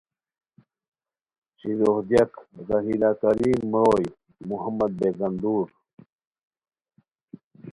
شیلوغ 1.57 1.97
دیاک: 2.09 2.33
رحیلہ 2.67 3.11
کریم 3.21 3.59
مروئے 3.71 4.09
محمد 4.49 4.91
بیگاندور 4.99 5.67